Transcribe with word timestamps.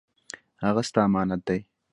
هغه 0.63 0.81
ستا 0.89 1.01
امانت 1.07 1.41
دی 1.47 1.59